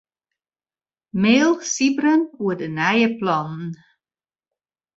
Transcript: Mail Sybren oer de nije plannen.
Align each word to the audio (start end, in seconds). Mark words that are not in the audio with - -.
Mail 1.21 1.51
Sybren 1.71 2.21
oer 2.43 2.55
de 2.61 2.67
nije 2.77 3.09
plannen. 3.19 3.71